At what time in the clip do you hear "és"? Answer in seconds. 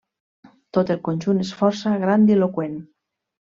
1.45-1.53